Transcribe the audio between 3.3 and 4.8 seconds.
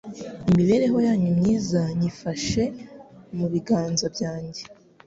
mu biganza byanjye